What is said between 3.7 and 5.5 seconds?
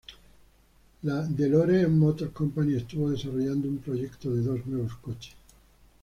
proyecto de dos nuevos coches.